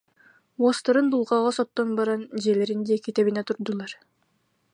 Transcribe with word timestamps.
Уостарын 0.61 1.07
дулҕаҕа 1.11 1.51
соттон 1.57 1.89
баран, 1.97 2.21
дьиэлэрин 2.41 2.81
диэки 2.87 3.15
тэбинэ 3.15 3.41
турдулар 3.47 3.91